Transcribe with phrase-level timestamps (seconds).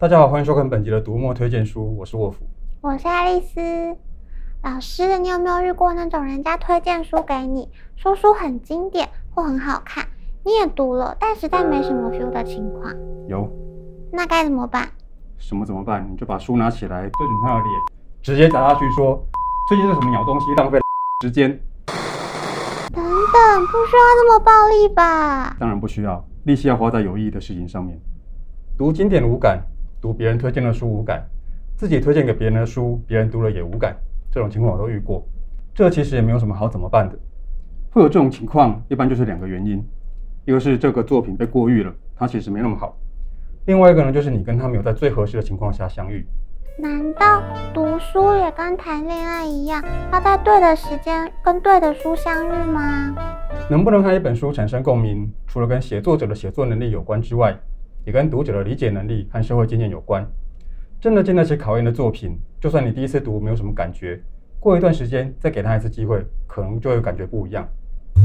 [0.00, 2.38] 大家好，欢迎收看本集的读墨推荐书，我是沃夫，
[2.80, 3.60] 我是爱丽丝。
[4.62, 10.02] 老师，你有没有遇过那种人家推荐书给你，说书很经典或很好看，
[10.42, 12.90] 你也读了，但实在没什么 feel 的情况？
[13.28, 13.46] 有。
[14.10, 14.88] 那该怎么办？
[15.36, 16.10] 什么怎么办？
[16.10, 17.70] 你就把书拿起来，对准他的脸，
[18.22, 19.22] 直接砸下去，说
[19.68, 20.78] ：“最近是什么鸟东西，浪费
[21.22, 21.50] 时间。”
[22.94, 25.54] 等等，不需要这么暴力吧？
[25.60, 28.00] 当然不需要，力气要花在有意义的事情上面。
[28.78, 29.62] 读经典无感，
[30.00, 31.22] 读别人推荐的书无感，
[31.76, 33.94] 自己推荐给别人的书，别人读了也无感，
[34.30, 35.26] 这种情况我都遇过。
[35.74, 37.18] 这其实也没有什么好怎么办的。
[37.90, 39.84] 会有这种情况，一般就是两个原因：
[40.46, 42.96] 一个是这个作品被过誉了，它其实没那么好；
[43.66, 46.26] 另外一个呢，就是你跟他没有在最合适的情况下相遇。
[46.78, 47.42] 难道
[47.74, 53.14] 读书也跟谈恋爱一样，要在对的时间跟对的书相遇吗？
[53.68, 57.54] 能不能和一本书产生共鸣，除了跟写作者的写作能力有关之外，
[58.04, 60.26] 也跟读者的理解能力和社会经验有关。
[61.00, 64.20] 真的经得起考验的作品，就算你第一次读没有什么感觉，
[64.58, 67.66] 过一段时间再给他一次机会，可能就会感觉不一样。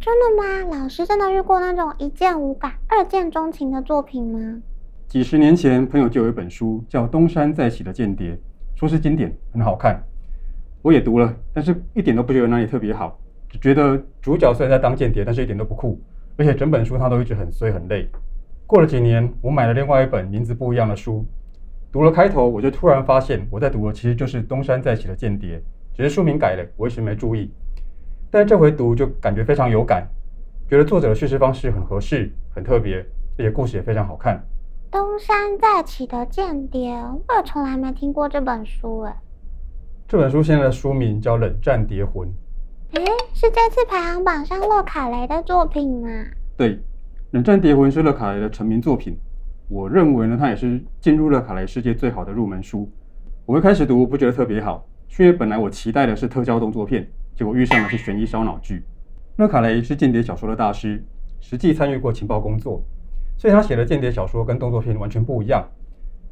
[0.00, 0.78] 真的吗？
[0.80, 4.60] 老师真的遇过那种一见无感、二见钟情的作品吗？
[5.06, 8.32] 几十年前，朋友就有一本书叫《东山再起的间谍》，
[8.74, 10.02] 说是经典，很好看。
[10.82, 13.16] 我也读了，但是一点都不觉得哪里特别好，
[13.48, 16.00] 只觉得主角虽然在当间谍，但是一点都不酷，
[16.36, 18.08] 而且整本书他都一直很衰很累。
[18.66, 21.24] 过了几年，我买了另外一本名字不一样的书，
[21.92, 25.56] 读了开头，我就突然发现我在读的其实就是《东山再起的间谍》，
[25.96, 27.50] 只是书名改了，我一直没注意。
[28.28, 30.04] 但是这回读就感觉非常有感，
[30.68, 32.96] 觉得作者的叙事方式很合适、很特别，
[33.38, 34.44] 而且故事也非常好看。
[34.90, 39.16] 东山再起的间谍，我也从来没听过这本书哎。
[40.08, 42.28] 这本书现在的书名叫《冷战谍魂》。
[42.92, 46.08] 诶，是这次排行榜上洛卡雷的作品吗？
[46.56, 46.76] 对，
[47.36, 49.14] 《冷战谍魂》是勒卡雷的成名作品。
[49.68, 52.90] 我认为呢，它也是进入勒卡雷世界最好的入门书。
[53.44, 54.88] 我一开始读不觉得特别好，
[55.18, 58.82] 因为本来我期待的是特效动作片，结果遇上的是悬疑烧脑剧。
[59.36, 61.04] 勒卡雷是间谍小说的大师，
[61.38, 62.82] 实际参与过情报工作。
[63.36, 65.62] 所以他写的间谍小说跟动作片完全不一样，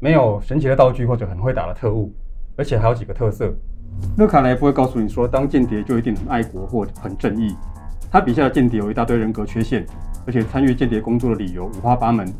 [0.00, 2.12] 没有神奇的道具或者很会打的特务，
[2.56, 3.54] 而且还有几个特色。
[4.16, 7.54] 勒卡雷不会告诉你说当间谍就一定很爱国或很正义，
[8.10, 9.86] 他笔下的间谍有一大堆人格缺陷，
[10.28, 12.30] 而且参与间谍工作的理由五花八门。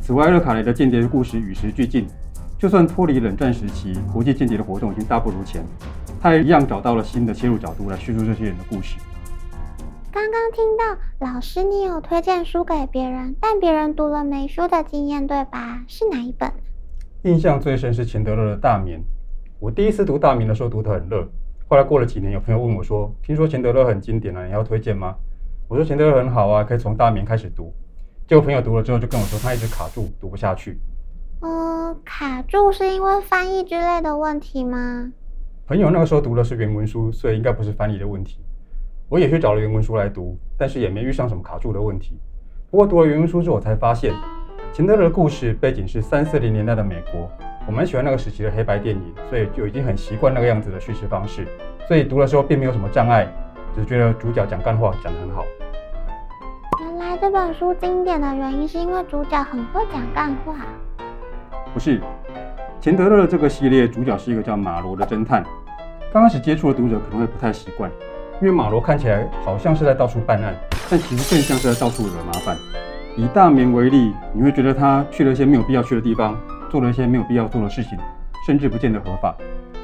[0.00, 2.06] 此外，勒卡雷的间谍故事与时俱进，
[2.56, 5.60] 就算脱离冷战时期，国际间谍的活动已经大不如前，
[6.20, 8.98] 他也一样找到了新的切入角度来叙述这些人的故事。
[10.12, 15.82] 刚刚听到老师，你有推荐书给别人，但别人读了没书的经验，对吧？
[15.88, 16.48] 是哪一本？
[17.22, 19.00] 印象最深是钱德勒的《大眠》。
[19.58, 21.28] 我第一次读《大眠》的时候读得很热，
[21.66, 25.16] 后来过了几年，有朋友问我说：“听说钱德勒很经典了，你要推荐吗？”
[25.68, 27.72] 我说：“钱德勒很好啊，可以从《大眠》开始读。”
[28.26, 30.80] 结果朋友读了之后就跟我说，他一直卡住，读不下去。
[31.42, 35.12] 嗯，卡住是因为翻译之类的问题吗？
[35.66, 38.40] 朋友那个时候读的是原文书，所以应该不是翻译的问题。
[39.10, 42.18] 我也去找了原文书来读，但是也没遇上什么卡住的问题。
[42.70, 44.14] 不过读了原文书之后，我才发现，
[44.72, 47.30] 钱德勒的故事背景是三四零年代的美国，
[47.66, 51.46] 我蛮喜欢那个时期的黑白电影，所以就已经很习惯那个样子的叙事方式。
[51.86, 53.30] 所以读的时候并没有什么障碍，
[53.74, 55.44] 只觉得主角讲干话讲得很好。
[57.20, 60.54] 这本书经典的原因是因为主角很会讲干话。
[61.74, 62.00] 不是，
[62.80, 65.44] 钱德勒的这个系列主角是一个叫马罗的侦探。
[66.12, 67.90] 刚开始接触的读者可能会不太习惯。
[68.40, 70.54] 因为马罗看起来好像是在到处办案，
[70.88, 72.56] 但其实更像是在到处惹麻烦。
[73.16, 76.38] 以大明为例，你会觉得他去了一些没有必要去的地方，
[76.70, 77.98] 做了一些没有必要做的事情，
[78.46, 79.34] 甚至不见得合法。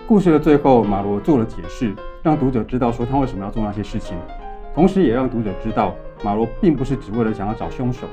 [0.07, 1.93] 故事的最后，马罗做了解释，
[2.23, 4.17] 让读者知道说他为什么要做那些事情，
[4.75, 8.09] 同时也让读者知道马罗并不是只为了想要找凶手，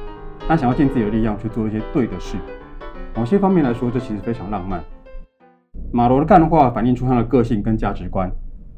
[0.48, 2.38] 他想要尽自己的力量去做一些对的事。
[3.16, 4.84] 某些方面来说，这其实非常浪漫。
[5.92, 8.32] 马罗的干话反映出他的个性跟价值观。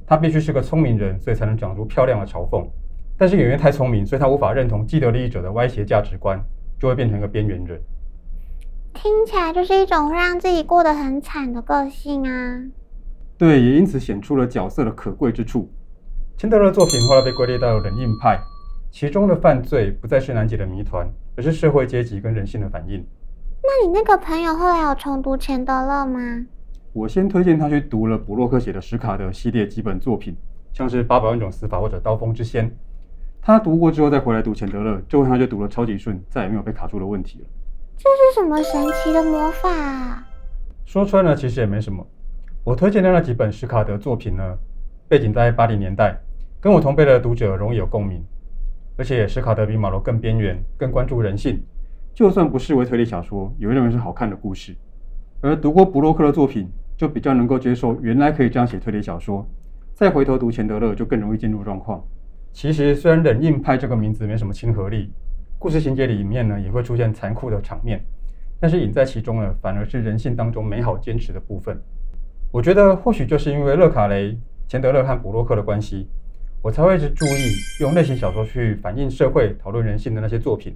[0.07, 2.65] 他必须是个聪明人，所以才能讲出漂亮的嘲讽。
[3.17, 6.39] 但是演员太聪明，所以他无法认同既得利益者的歪斜价值观，
[6.79, 7.81] 就会变成一个边缘人。
[8.93, 12.63] 听起来就是一种会让自己过得很惨的个性啊。
[13.37, 15.69] 对，也因此显出了角色的可贵之处。
[16.37, 18.39] 钱德勒作品后来被归类到冷硬派，
[18.91, 23.05] 其中的犯罪不再是难解的谜团，而是社会阶级跟人性的反应。
[23.61, 26.19] 那你那个朋友后来有重读钱德勒吗？
[26.91, 30.35] 我先推荐他去读了卜洛克写的《史卡德》系列几本作品，
[30.73, 32.69] 像是《八百万种死法》或者《刀锋之先》。
[33.41, 37.45] 他读过之后再回来读钱德勒，这回他就读了超级顺，再也没有被卡住的问题了。
[37.97, 40.27] 这是什么神奇的魔法啊？
[40.85, 42.05] 说穿了，其实也没什么。
[42.65, 44.57] 我推荐的那几本史卡德作品呢，
[45.07, 46.17] 背景在八零年代，
[46.59, 48.23] 跟我同辈的读者容易有共鸣，
[48.97, 51.61] 而且史卡德比马罗更边缘，更关注人性。
[52.13, 54.75] 就算不视为推理小说，也会认为是好看的故事。
[55.41, 59.47] 而读过布洛克的作品，就比较能够接受原来可以这样写推理小说。
[59.93, 62.03] 再回头读钱德勒，就更容易进入状况。
[62.51, 65.11] 其实，虽然“冷硬派”这个名字没什么亲和力，
[65.57, 67.99] 故事情节里面呢也会出现残酷的场面，
[68.59, 71.81] 但是隐在其中呢，反而是人性当中美好坚持的部分。
[72.51, 74.37] 我觉得，或许就是因为勒卡雷、
[74.67, 76.07] 钱德勒和布洛克的关系，
[76.61, 80.75] 我才会一直注意用类型小说去反映社会、讨论人性的那些作品，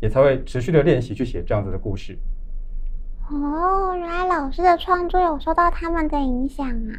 [0.00, 2.18] 也才会持续的练习去写这样子的故事。
[3.30, 6.92] 哦，原来老师的创作有受到他们的影响啊。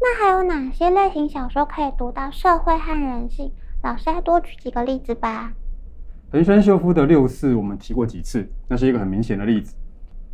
[0.00, 3.52] 那还有哪些类型小说可以读到社会和人性？
[3.82, 5.52] 老师再多举几个例子吧。
[6.30, 9.74] 横山秀夫的《六四》我们提过几次，那是一个很明显的例子。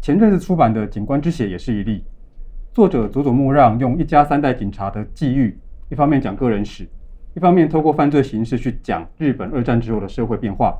[0.01, 2.05] 前阵子出版的《警官之血》也是一例。
[2.75, 5.57] 作者佐佐木让用一家三代警察的际遇，
[5.91, 6.85] 一方面讲个人史，
[7.33, 10.77] 一方面透过犯罪形式去讲日本二战之后的社会变化，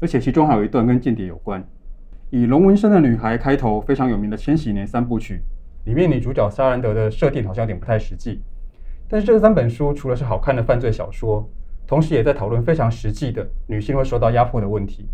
[0.00, 1.64] 而且其中还有一段跟间谍有关。
[2.30, 5.40] 以龙纹身的女孩开头，非常有名的千禧年三部曲。
[5.84, 8.42] 里面女主角萨兰德的设定好像有点不太实际，
[9.08, 11.48] 但是这三本书除了是好看的犯罪小说，
[11.86, 15.06] 同时也在讨论非常实际的女性会受到压迫的问题。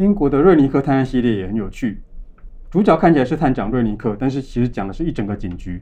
[0.00, 2.02] 英国的瑞尼克探案系列也很有趣，
[2.70, 5.80] 主角看起来是探长瑞尼克，但是其实讲的是一整个警局。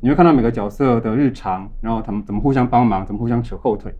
[0.00, 3.94] 你会看到每个角色的日常，然后他们怎么互相帮忙，怎么互相扯后腿，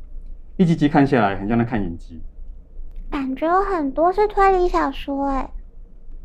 [0.56, 2.20] 一集集看下来很像在看影集。
[3.10, 5.48] 感觉有很多是推理小说哎，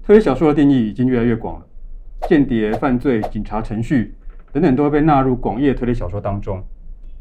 [0.04, 1.66] 推理小说的定义已经越来越广了。
[2.28, 4.16] 间谍、犯罪、警察程序
[4.52, 6.62] 等等，都会被纳入广义推理小说当中。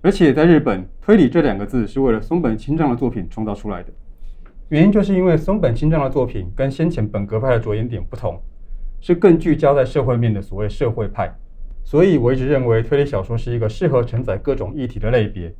[0.00, 3.93] 而且在日本，“推理”这两个字是为了松本清张的作品创造出来的。
[4.70, 8.41] 原因就是因为松本清张的作品跟先前本格派的着眼点不同，
[9.00, 11.32] 是更聚焦在社会面的所谓社会派。
[11.84, 15.54] 所以我一直认为推理小说是一个适合承载各种议题的类别。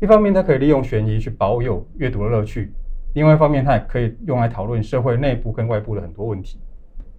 [0.00, 2.68] 一方面，它可以利用悬疑去保有阅读的乐趣；
[3.14, 6.58] 另外一方面，它也可以用来讨论社会内部跟外部的很多问题。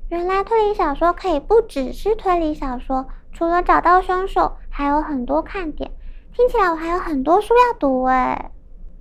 [0.10, 5.92] 原来推理小说可以不只是推理小说，除了找到凶手，还有很多看点。
[6.34, 8.52] 听起来我还有很多书要读哎。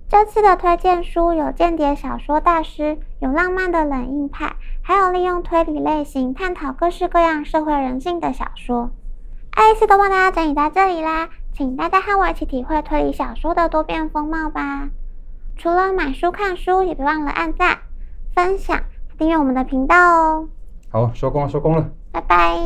[0.09, 4.55] 这次的推荐书有间谍小说大师，有浪漫的冷硬派，
[4.87, 8.89] 还有利用推理类型探讨各式各样社会人性的小说。
[9.51, 14.87] 爱丽丝都帮大家整理到这里啦，请大家和我一起体会推理小说的多变风貌吧。
[15.57, 17.79] 除了买书看书，也别忘了按赞、
[18.33, 18.81] 分享、
[19.17, 20.47] 订阅我们的频道哦。
[20.89, 22.57] 好，收工了，收工了，拜拜。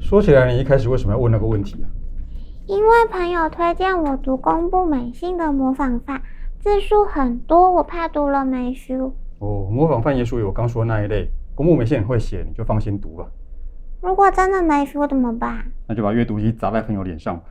[0.00, 2.05] 说起来，你一开始为什么要问那个问题啊？
[2.68, 6.20] 因为朋友推荐我读公部美信的模仿犯，
[6.58, 9.12] 字数很多，我怕读了没 feel。
[9.38, 13.24] 哦，模仿犯也属于我刚说的那一类，公部美信很会写，你就放心读吧。
[14.00, 15.64] 如果真的没 feel 怎么办？
[15.86, 17.44] 那就把阅读机砸在朋友脸上吧。